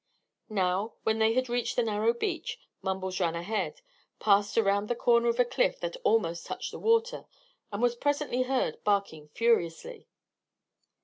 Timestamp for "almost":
6.03-6.47